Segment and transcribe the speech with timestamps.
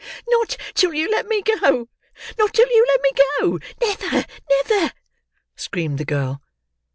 [0.29, 3.11] "Not till you let me go—not till you let me
[3.69, 4.93] go—Never—never!"
[5.55, 6.41] screamed the girl.